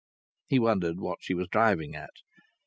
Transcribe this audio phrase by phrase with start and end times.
[0.47, 2.09] He wondered what she was driving at.